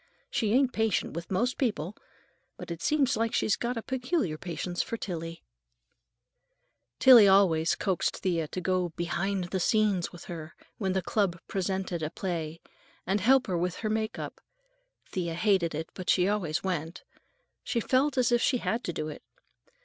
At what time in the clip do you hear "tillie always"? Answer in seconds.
6.97-7.75